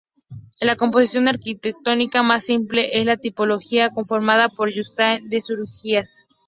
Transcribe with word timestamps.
La 0.59 0.75
composición 0.75 1.27
arquitectónica 1.27 2.23
más 2.23 2.45
simple 2.47 2.89
es 2.99 3.05
la 3.05 3.17
tipología 3.17 3.89
conformada 3.91 4.49
por 4.49 4.73
yuxtaposición 4.73 5.29
de 5.29 5.41
crujías. 5.41 6.25